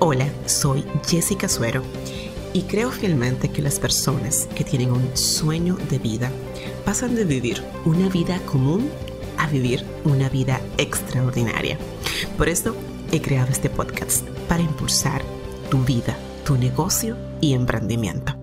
[0.00, 1.82] Hola, soy Jessica Suero
[2.52, 6.30] y creo fielmente que las personas que tienen un sueño de vida
[6.84, 8.88] pasan de vivir una vida común
[9.38, 11.78] a vivir una vida extraordinaria.
[12.36, 12.76] Por eso
[13.10, 15.20] he creado este podcast para impulsar
[15.68, 18.34] tu vida, tu negocio y emprendimiento.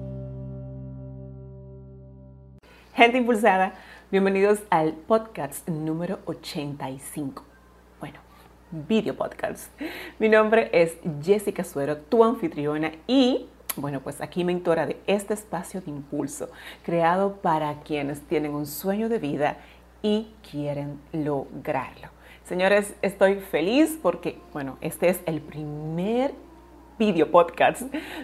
[2.96, 3.76] Gente impulsada,
[4.12, 7.46] bienvenidos al podcast número 85.
[8.02, 8.20] Bueno,
[8.72, 9.70] video podcast.
[10.20, 13.48] Mi nombre es Jessica Suero, tu anfitriona y
[13.78, 16.50] bueno, pues aquí mentora de este espacio de impulso,
[16.84, 19.58] creado para quienes tienen un sueño de vida
[20.02, 22.10] y quieren lograrlo.
[22.46, 26.34] Señores, estoy feliz porque, bueno, este es el primer
[26.98, 27.82] video podcast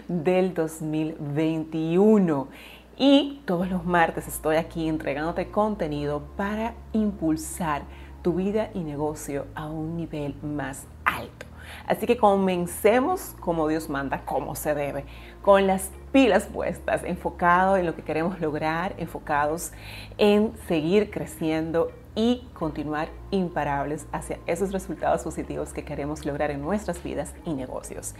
[0.08, 2.48] del 2021.
[2.96, 7.82] Y todos los martes estoy aquí entregándote contenido para impulsar
[8.22, 11.46] tu vida y negocio a un nivel más alto.
[11.86, 15.04] Así que comencemos como Dios manda, como se debe,
[15.42, 19.72] con las pilas puestas, enfocado en lo que queremos lograr, enfocados
[20.18, 27.02] en seguir creciendo y continuar imparables hacia esos resultados positivos que queremos lograr en nuestras
[27.02, 28.14] vidas y negocios.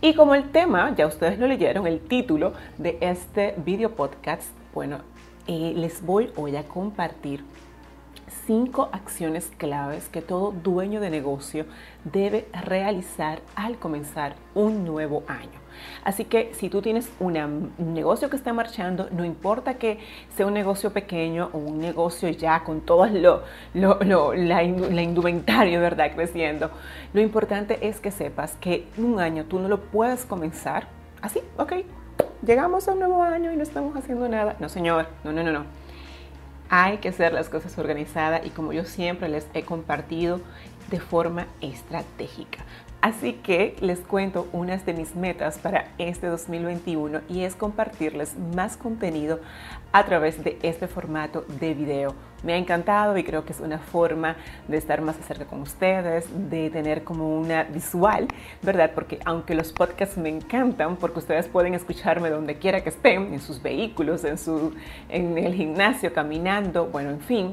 [0.00, 4.98] Y como el tema, ya ustedes lo leyeron, el título de este video podcast, bueno,
[5.46, 7.44] eh, les voy hoy a compartir
[8.46, 11.66] cinco acciones claves que todo dueño de negocio
[12.04, 15.58] debe realizar al comenzar un nuevo año.
[16.04, 19.98] Así que si tú tienes un negocio que está marchando, no importa que
[20.36, 23.42] sea un negocio pequeño o un negocio ya con todo lo,
[24.34, 26.12] la, indumentaria, ¿verdad?
[26.14, 26.70] Creciendo,
[27.12, 30.88] lo importante es que sepas que un año tú no lo puedes comenzar
[31.22, 31.72] así, ok,
[32.42, 34.56] llegamos a un nuevo año y no estamos haciendo nada.
[34.58, 35.87] No, señor, no, no, no, no.
[36.70, 40.40] Hay que hacer las cosas organizadas y como yo siempre les he compartido
[40.90, 42.64] de forma estratégica.
[43.00, 48.76] Así que les cuento unas de mis metas para este 2021 y es compartirles más
[48.76, 49.38] contenido
[49.92, 52.14] a través de este formato de video.
[52.42, 54.36] Me ha encantado y creo que es una forma
[54.66, 58.26] de estar más cerca con ustedes, de tener como una visual,
[58.62, 58.90] ¿verdad?
[58.94, 63.40] Porque aunque los podcasts me encantan, porque ustedes pueden escucharme donde quiera que estén, en
[63.40, 64.74] sus vehículos, en, su,
[65.08, 67.52] en el gimnasio, caminando, bueno, en fin,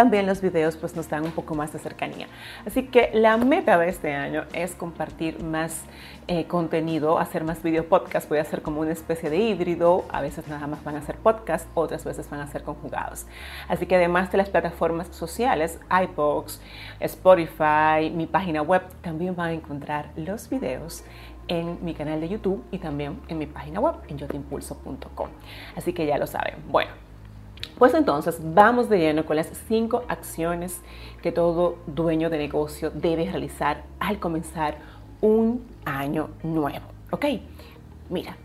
[0.00, 2.26] también los videos pues nos dan un poco más de cercanía.
[2.66, 5.82] Así que la meta de este año es compartir más
[6.26, 8.26] eh, contenido, hacer más video podcast.
[8.26, 10.06] Voy a hacer como una especie de híbrido.
[10.10, 13.26] A veces nada más van a ser podcast, otras veces van a ser conjugados.
[13.68, 16.62] Así que además de las plataformas sociales, iBox,
[17.00, 21.04] Spotify, mi página web, también van a encontrar los videos
[21.48, 25.28] en mi canal de YouTube y también en mi página web en yotimpulso.com.
[25.76, 26.54] Así que ya lo saben.
[26.70, 27.09] Bueno,
[27.80, 30.82] pues entonces vamos de lleno con las cinco acciones
[31.22, 34.76] que todo dueño de negocio debe realizar al comenzar
[35.22, 36.84] un año nuevo.
[37.10, 37.24] ¿Ok?
[38.10, 38.36] Mira,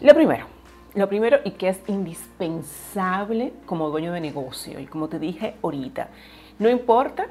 [0.00, 0.46] lo primero,
[0.94, 6.08] lo primero y que es indispensable como dueño de negocio y como te dije ahorita,
[6.58, 7.28] no importa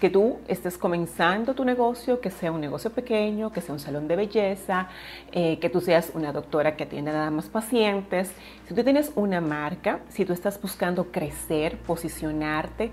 [0.00, 4.08] que tú estés comenzando tu negocio, que sea un negocio pequeño, que sea un salón
[4.08, 4.88] de belleza,
[5.30, 8.32] eh, que tú seas una doctora que atienda nada más pacientes.
[8.66, 12.90] Si tú tienes una marca, si tú estás buscando crecer, posicionarte,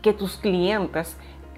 [0.00, 1.16] que tus clientes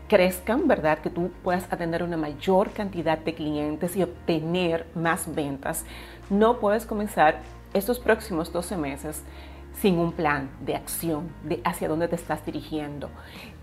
[0.09, 0.99] crezcan, ¿verdad?
[0.99, 5.85] Que tú puedas atender una mayor cantidad de clientes y obtener más ventas,
[6.31, 7.43] no puedes comenzar
[7.75, 9.23] estos próximos 12 meses
[9.79, 13.11] sin un plan de acción de hacia dónde te estás dirigiendo,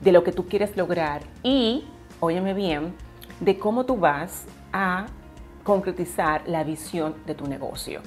[0.02, 1.86] de lo que tú quieres lograr y,
[2.20, 2.94] óyeme bien,
[3.40, 5.06] de cómo tú vas a
[5.64, 8.02] concretizar la visión de tu negocio.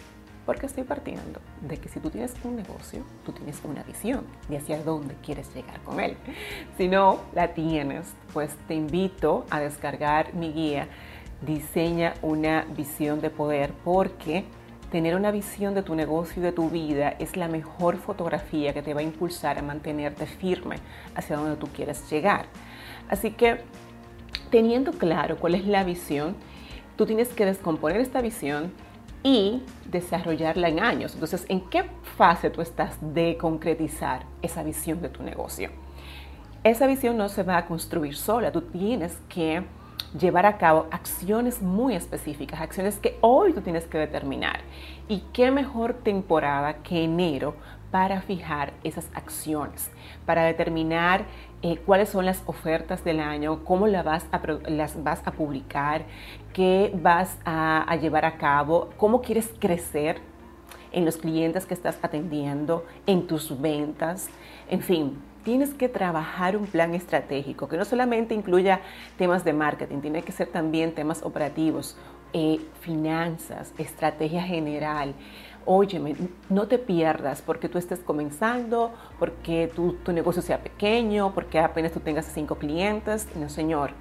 [0.47, 4.56] Porque estoy partiendo de que si tú tienes un negocio, tú tienes una visión de
[4.56, 6.17] hacia dónde quieres llegar con él.
[6.77, 10.88] Si no la tienes, pues te invito a descargar mi guía
[11.41, 14.44] Diseña una visión de poder porque
[14.90, 18.82] Tener una visión de tu negocio y de tu vida es la mejor fotografía que
[18.82, 20.76] te va a impulsar a mantenerte firme
[21.14, 22.46] hacia donde tú quieres llegar.
[23.08, 23.60] Así que,
[24.50, 26.34] teniendo claro cuál es la visión,
[26.96, 28.72] tú tienes que descomponer esta visión
[29.22, 31.14] y desarrollarla en años.
[31.14, 31.84] Entonces, ¿en qué
[32.16, 35.70] fase tú estás de concretizar esa visión de tu negocio?
[36.64, 39.62] Esa visión no se va a construir sola, tú tienes que
[40.19, 44.61] llevar a cabo acciones muy específicas, acciones que hoy tú tienes que determinar.
[45.08, 47.55] Y qué mejor temporada que enero
[47.91, 49.91] para fijar esas acciones,
[50.26, 51.25] para determinar
[51.62, 56.05] eh, cuáles son las ofertas del año, cómo las vas a, las vas a publicar,
[56.53, 60.20] qué vas a llevar a cabo, cómo quieres crecer
[60.93, 64.29] en los clientes que estás atendiendo, en tus ventas,
[64.69, 68.81] en fin, tienes que trabajar un plan estratégico que no solamente incluya
[69.16, 71.96] temas de marketing, tiene que ser también temas operativos,
[72.32, 75.14] eh, finanzas, estrategia general.
[75.66, 76.16] Óyeme,
[76.48, 81.93] no te pierdas porque tú estés comenzando, porque tu, tu negocio sea pequeño, porque apenas
[81.93, 83.28] tú tengas cinco clientes.
[83.36, 83.93] No, señor.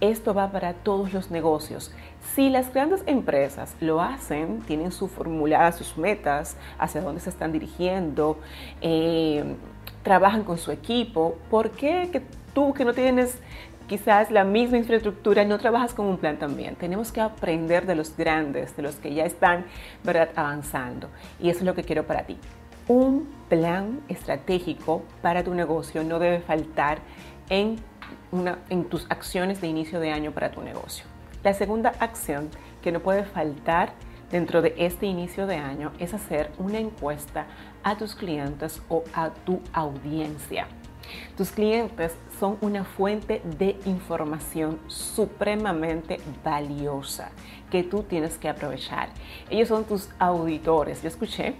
[0.00, 1.92] Esto va para todos los negocios.
[2.34, 7.52] Si las grandes empresas lo hacen, tienen su formulada sus metas, hacia dónde se están
[7.52, 8.38] dirigiendo,
[8.80, 9.56] eh,
[10.02, 12.22] trabajan con su equipo, ¿por qué que
[12.54, 13.38] tú que no tienes
[13.88, 16.76] quizás la misma infraestructura no trabajas con un plan también?
[16.76, 19.66] Tenemos que aprender de los grandes, de los que ya están
[20.04, 20.30] ¿verdad?
[20.36, 21.08] avanzando.
[21.38, 22.38] Y eso es lo que quiero para ti.
[22.88, 26.98] Un plan estratégico para tu negocio no debe faltar
[27.48, 27.76] en,
[28.32, 31.04] una, en tus acciones de inicio de año para tu negocio.
[31.42, 32.48] La segunda acción
[32.82, 33.92] que no puede faltar
[34.30, 37.46] dentro de este inicio de año es hacer una encuesta
[37.82, 40.66] a tus clientes o a tu audiencia.
[41.36, 47.30] Tus clientes son una fuente de información supremamente valiosa
[47.70, 49.08] que tú tienes que aprovechar.
[49.48, 51.02] Ellos son tus auditores.
[51.02, 51.54] Yo escuché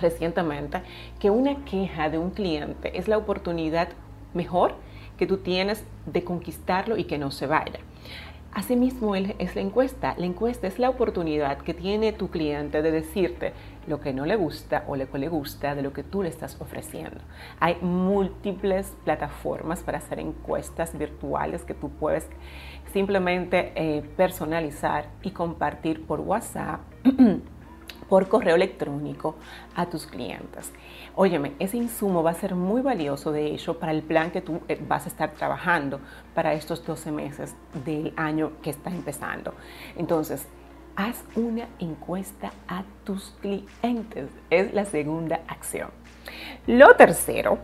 [0.00, 0.82] recientemente
[1.18, 3.88] que una queja de un cliente es la oportunidad
[4.34, 4.74] mejor
[5.18, 7.80] que tú tienes de conquistarlo y que no se vaya.
[8.52, 10.14] Asimismo es la encuesta.
[10.16, 13.52] La encuesta es la oportunidad que tiene tu cliente de decirte
[13.86, 16.28] lo que no le gusta o lo que le gusta de lo que tú le
[16.28, 17.20] estás ofreciendo.
[17.60, 22.26] Hay múltiples plataformas para hacer encuestas virtuales que tú puedes
[22.92, 26.80] simplemente eh, personalizar y compartir por WhatsApp.
[28.08, 29.36] por correo electrónico
[29.74, 30.72] a tus clientes.
[31.14, 34.60] Óyeme, ese insumo va a ser muy valioso, de hecho, para el plan que tú
[34.68, 36.00] eh, vas a estar trabajando
[36.34, 37.54] para estos 12 meses
[37.84, 39.54] del año que está empezando.
[39.96, 40.46] Entonces,
[40.96, 44.28] haz una encuesta a tus clientes.
[44.50, 45.90] Es la segunda acción.
[46.66, 47.58] Lo tercero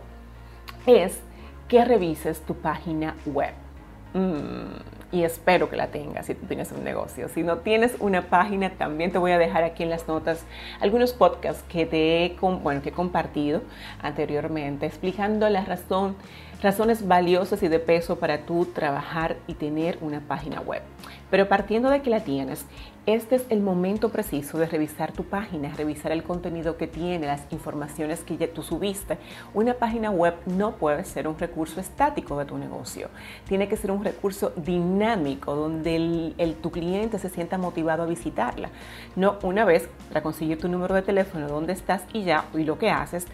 [0.85, 1.19] es
[1.67, 3.53] que revises tu página web.
[4.13, 7.29] Mm, y espero que la tengas si tú tienes un negocio.
[7.29, 10.43] Si no tienes una página, también te voy a dejar aquí en las notas
[10.81, 13.61] algunos podcasts que te he, bueno, que he compartido
[14.01, 16.15] anteriormente explicando la razón,
[16.63, 20.81] razones valiosas y de peso para tú trabajar y tener una página web.
[21.29, 22.65] Pero partiendo de que la tienes,
[23.05, 27.41] este es el momento preciso de revisar tu página, revisar el contenido que tiene, las
[27.51, 29.17] informaciones que ya tú subiste.
[29.53, 33.09] Una página web no puede ser un recurso estático de tu negocio.
[33.47, 38.69] Tiene que ser un recurso dinámico donde tu cliente se sienta motivado a visitarla.
[39.17, 42.77] No una vez para conseguir tu número de teléfono, dónde estás y ya, y lo
[42.77, 43.27] que haces.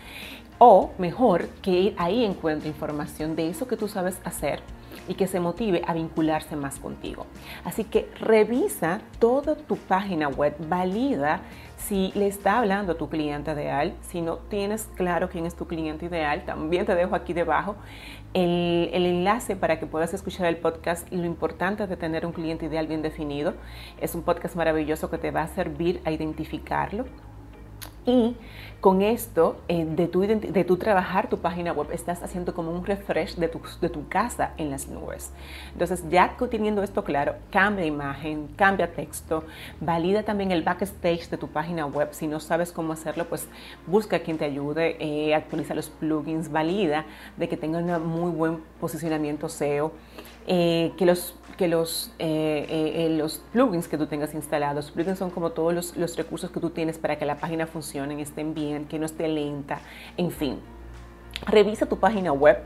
[0.62, 4.62] O mejor, que ahí encuentre información de eso que tú sabes hacer
[5.08, 7.26] y que se motive a vincularse más contigo.
[7.64, 11.42] Así que revisa toda tu página web, valida
[11.78, 13.94] si le está hablando a tu cliente ideal.
[14.02, 17.78] Si no tienes claro quién es tu cliente ideal, también te dejo aquí debajo
[18.34, 21.10] el, el, enlace para que puedas escuchar el podcast.
[21.10, 23.54] Lo importante de tener un cliente ideal bien definido.
[24.02, 27.06] Es un podcast maravilloso que te va a servir a identificarlo
[28.06, 28.36] y
[28.80, 32.86] con esto, eh, de, tu, de tu trabajar tu página web, estás haciendo como un
[32.86, 35.32] refresh de tu, de tu casa en las nubes.
[35.74, 39.44] Entonces, ya teniendo esto claro, cambia imagen, cambia texto,
[39.82, 42.10] valida también el backstage de tu página web.
[42.12, 43.50] Si no sabes cómo hacerlo, pues
[43.86, 47.06] busca a quien te ayude, eh, actualiza los plugins, valida
[47.36, 49.92] de que tenga un muy buen posicionamiento SEO.
[50.48, 55.30] Eh, que los que los, eh, eh, los plugins que tú tengas instalados, plugins son
[55.30, 58.86] como todos los, los recursos que tú tienes para que la página funcione, estén bien,
[58.86, 59.80] que no esté lenta,
[60.18, 60.60] en fin.
[61.46, 62.58] Revisa tu página web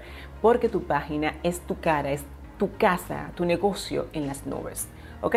[0.41, 2.23] porque tu página es tu cara, es
[2.57, 4.87] tu casa, tu negocio en las nubes.
[5.21, 5.35] ¿Ok?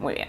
[0.00, 0.28] Muy bien.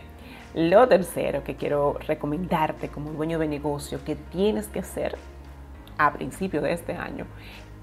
[0.53, 5.17] Lo tercero que quiero recomendarte como dueño de negocio que tienes que hacer
[5.97, 7.25] a principio de este año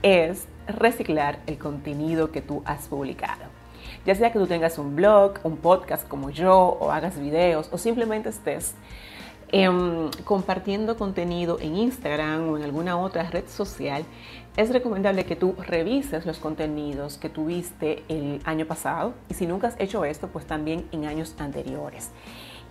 [0.02, 3.44] es reciclar el contenido que tú has publicado.
[4.06, 7.78] Ya sea que tú tengas un blog, un podcast como yo, o hagas videos, o
[7.78, 8.74] simplemente estés
[9.52, 14.04] em, compartiendo contenido en Instagram o en alguna otra red social,
[14.56, 19.68] es recomendable que tú revises los contenidos que tuviste el año pasado y si nunca
[19.68, 22.10] has hecho esto, pues también en años anteriores.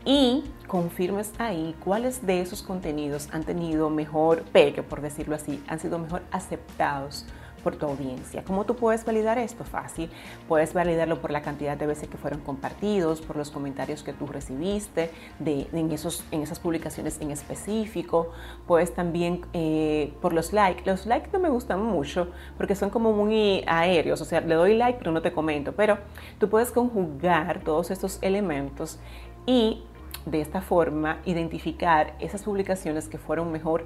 [0.05, 5.79] Y confirmes ahí cuáles de esos contenidos han tenido mejor pegue, por decirlo así, han
[5.79, 7.25] sido mejor aceptados
[7.59, 8.43] por tu audiencia.
[8.43, 9.63] ¿Cómo tú puedes validar esto?
[9.63, 10.09] Fácil.
[10.47, 14.25] Puedes validarlo por la cantidad de veces que fueron compartidos, por los comentarios que tú
[14.27, 18.31] recibiste de, en, esos, en esas publicaciones en específico.
[18.67, 20.83] Puedes también eh, por los likes.
[20.85, 24.21] Los likes no me gustan mucho porque son como muy aéreos.
[24.21, 25.73] O sea, le doy like pero no te comento.
[25.73, 25.97] Pero
[26.39, 28.99] tú puedes conjugar todos estos elementos
[29.45, 29.83] y
[30.25, 33.85] de esta forma identificar esas publicaciones que fueron mejor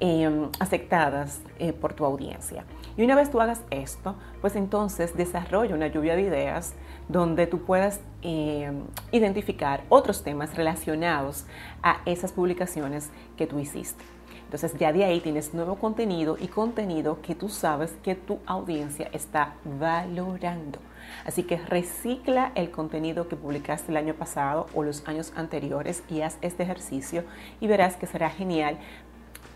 [0.00, 2.64] em, aceptadas eh, por tu audiencia.
[2.96, 6.74] Y una vez tú hagas esto, pues entonces desarrolla una lluvia de ideas
[7.08, 11.46] donde tú puedas em, identificar otros temas relacionados
[11.82, 14.04] a esas publicaciones que tú hiciste.
[14.48, 19.10] Entonces ya de ahí tienes nuevo contenido y contenido que tú sabes que tu audiencia
[19.12, 20.78] está valorando.
[21.26, 26.22] Así que recicla el contenido que publicaste el año pasado o los años anteriores y
[26.22, 27.24] haz este ejercicio
[27.60, 28.78] y verás que será genial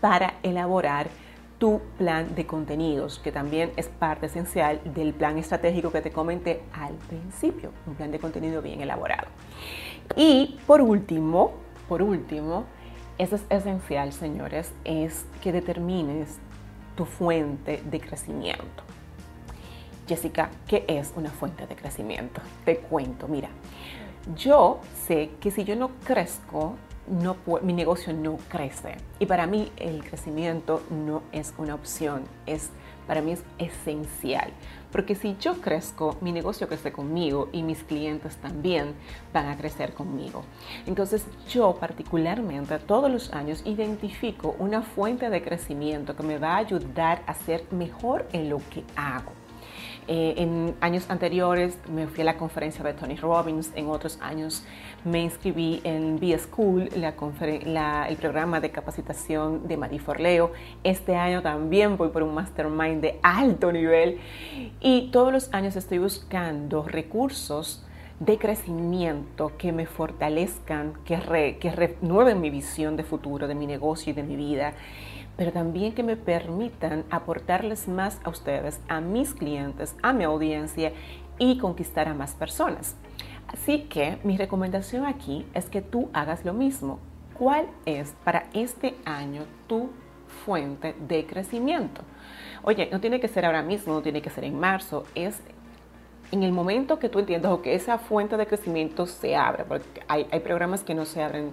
[0.03, 1.07] para elaborar
[1.59, 6.61] tu plan de contenidos, que también es parte esencial del plan estratégico que te comenté
[6.73, 9.29] al principio, un plan de contenido bien elaborado.
[10.17, 11.53] Y por último,
[11.87, 12.65] por último,
[13.17, 16.37] eso es esencial, señores, es que determines
[16.97, 18.83] tu fuente de crecimiento.
[20.05, 22.41] Jessica, ¿qué es una fuente de crecimiento?
[22.65, 23.47] Te cuento, mira,
[24.35, 26.75] yo sé que si yo no crezco,
[27.07, 28.95] no, mi negocio no crece.
[29.19, 32.69] Y para mí el crecimiento no es una opción, es
[33.07, 34.51] para mí es esencial.
[34.91, 38.93] Porque si yo crezco, mi negocio crece conmigo y mis clientes también
[39.33, 40.43] van a crecer conmigo.
[40.85, 46.57] Entonces yo particularmente todos los años identifico una fuente de crecimiento que me va a
[46.57, 49.31] ayudar a ser mejor en lo que hago.
[50.07, 54.63] Eh, en años anteriores me fui a la conferencia de Tony Robbins, en otros años
[55.05, 60.51] me inscribí en B School, el programa de capacitación de Marie Forleo.
[60.83, 64.19] Este año también voy por un mastermind de alto nivel
[64.81, 67.85] y todos los años estoy buscando recursos
[68.19, 74.11] de crecimiento que me fortalezcan, que, que renueven mi visión de futuro, de mi negocio
[74.11, 74.73] y de mi vida
[75.37, 80.93] pero también que me permitan aportarles más a ustedes, a mis clientes, a mi audiencia
[81.39, 82.95] y conquistar a más personas.
[83.47, 86.99] Así que mi recomendación aquí es que tú hagas lo mismo.
[87.37, 89.89] ¿Cuál es para este año tu
[90.45, 92.01] fuente de crecimiento?
[92.63, 95.41] Oye, no tiene que ser ahora mismo, no tiene que ser en marzo, es
[96.31, 100.25] en el momento que tú entiendas que esa fuente de crecimiento se abre, porque hay,
[100.39, 101.51] programas que no se abren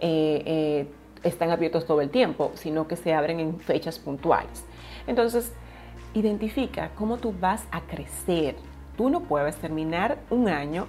[0.00, 0.86] eh, eh,
[1.22, 4.64] están abiertos todo el tiempo, sino que se abren en fechas puntuales.
[5.06, 5.52] Entonces,
[6.14, 8.56] identifica cómo tú vas a crecer.
[8.96, 10.86] Tú no puedes terminar un año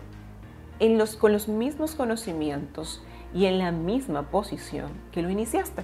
[0.80, 5.84] en los, con los mismos conocimientos y en la misma posición que lo iniciaste.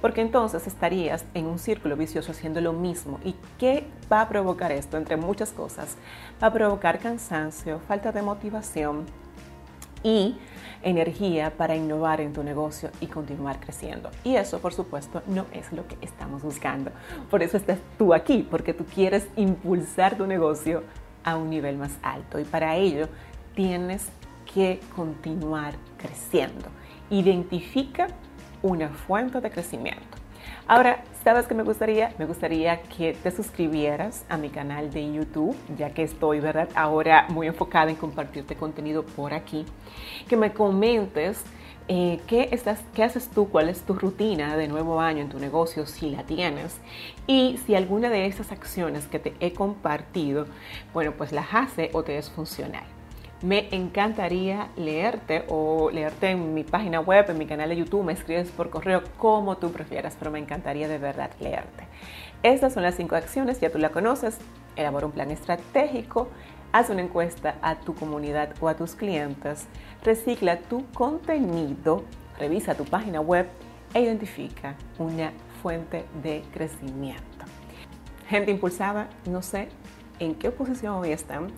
[0.00, 3.18] Porque entonces estarías en un círculo vicioso haciendo lo mismo.
[3.24, 4.96] ¿Y qué va a provocar esto?
[4.96, 5.96] Entre muchas cosas.
[6.40, 9.06] Va a provocar cansancio, falta de motivación
[10.02, 10.36] y
[10.82, 14.10] energía para innovar en tu negocio y continuar creciendo.
[14.24, 16.90] Y eso, por supuesto, no es lo que estamos buscando.
[17.30, 20.82] Por eso estás tú aquí, porque tú quieres impulsar tu negocio
[21.24, 22.38] a un nivel más alto.
[22.38, 23.08] Y para ello
[23.54, 24.08] tienes
[24.54, 26.66] que continuar creciendo.
[27.10, 28.08] Identifica
[28.62, 30.18] una fuente de crecimiento.
[30.66, 32.14] Ahora, ¿sabes qué me gustaría?
[32.18, 36.68] Me gustaría que te suscribieras a mi canal de YouTube, ya que estoy, ¿verdad?
[36.74, 39.64] Ahora muy enfocada en compartirte contenido por aquí.
[40.28, 41.42] Que me comentes
[41.92, 43.48] eh, ¿qué, estás, ¿qué haces tú?
[43.48, 46.76] ¿Cuál es tu rutina de nuevo año en tu negocio si la tienes?
[47.26, 50.46] Y si alguna de esas acciones que te he compartido,
[50.94, 52.84] bueno, pues las hace o te es funcional.
[53.42, 58.12] Me encantaría leerte o leerte en mi página web, en mi canal de YouTube, me
[58.12, 61.84] escribes por correo como tú prefieras, pero me encantaría de verdad leerte.
[62.42, 64.36] Estas son las cinco acciones, ya tú la conoces.
[64.76, 66.28] Elabora un plan estratégico,
[66.70, 69.66] haz una encuesta a tu comunidad o a tus clientes,
[70.04, 72.04] recicla tu contenido,
[72.38, 73.46] revisa tu página web
[73.94, 75.32] e identifica una
[75.62, 77.46] fuente de crecimiento.
[78.28, 79.68] Gente impulsada, no sé
[80.18, 81.48] en qué posición hoy están,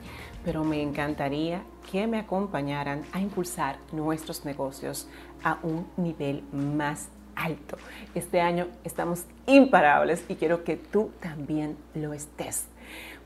[0.44, 5.08] pero me encantaría que me acompañaran a impulsar nuestros negocios
[5.42, 7.76] a un nivel más alto.
[8.14, 12.66] Este año estamos imparables y quiero que tú también lo estés.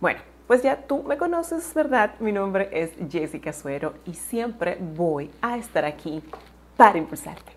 [0.00, 2.14] Bueno, pues ya tú me conoces, ¿verdad?
[2.20, 6.22] Mi nombre es Jessica Suero y siempre voy a estar aquí
[6.76, 7.52] para impulsarte.